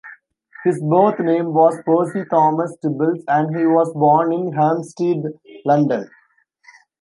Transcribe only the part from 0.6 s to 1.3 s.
His birth